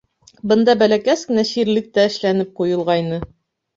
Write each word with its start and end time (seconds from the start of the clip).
Бында 0.51 0.73
бәләкәс 0.83 1.27
кенә 1.31 1.45
ширлек 1.49 1.93
тә 1.99 2.07
эшләнеп 2.13 2.59
ҡуйылғайны. 2.61 3.21